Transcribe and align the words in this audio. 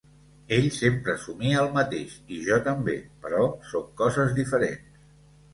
Ell 0.55 0.63
sempre 0.77 1.13
somia 1.25 1.59
el 1.65 1.69
mateix 1.75 2.15
i 2.37 2.39
jo 2.47 2.59
també, 2.71 2.97
però 3.27 3.45
són 3.73 3.87
coses 4.03 4.35
diferents. 4.41 5.07